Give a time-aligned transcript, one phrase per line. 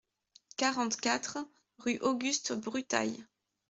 [0.57, 1.37] quarante-quatre
[1.77, 3.23] rue Auguste Brutails